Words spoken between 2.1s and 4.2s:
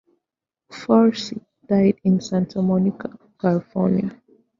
Santa Monica, California.